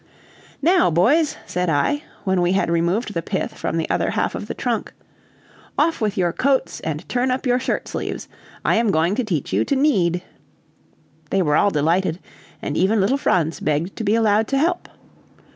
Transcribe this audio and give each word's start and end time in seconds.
"Now, 0.63 0.89
boys," 0.89 1.37
said 1.45 1.69
I, 1.69 2.01
when 2.23 2.41
we 2.41 2.53
had 2.53 2.71
removed 2.71 3.13
the 3.13 3.21
pith 3.21 3.53
from 3.55 3.77
the 3.77 3.87
other 3.91 4.09
half 4.09 4.33
of 4.33 4.47
the 4.47 4.55
trunk, 4.55 4.93
"off 5.77 6.01
with 6.01 6.17
your 6.17 6.33
coats 6.33 6.79
and 6.79 7.07
turn 7.07 7.29
up 7.29 7.45
your 7.45 7.59
shirt 7.59 7.87
sleeves; 7.87 8.27
I 8.65 8.77
am 8.77 8.89
going 8.89 9.13
to 9.13 9.23
teach 9.23 9.53
you 9.53 9.63
to 9.65 9.75
knead." 9.75 10.23
They 11.29 11.43
were 11.43 11.55
all 11.55 11.69
delighted, 11.69 12.17
and 12.63 12.75
even 12.75 12.99
little 12.99 13.15
Franz 13.19 13.59
begged 13.59 13.95
to 13.95 14.03
be 14.03 14.15
allowed 14.15 14.47
to 14.47 14.57
help. 14.57 14.89